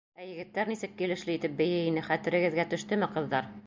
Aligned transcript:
Ә 0.21 0.23
егеттәр 0.27 0.71
нисек 0.71 0.95
килешле 1.03 1.37
итеп 1.41 1.55
бейей 1.61 1.87
ине, 1.93 2.07
хәтерегеҙгә 2.11 2.71
төштөмө, 2.75 3.17
ҡыҙҙар?! 3.17 3.55